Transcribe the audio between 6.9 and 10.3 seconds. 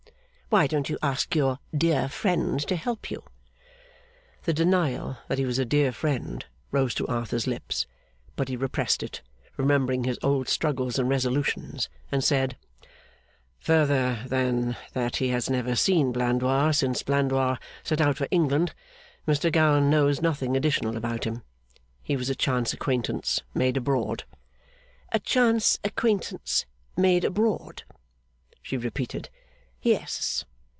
to Arthur's lips; but he repressed it, remembering his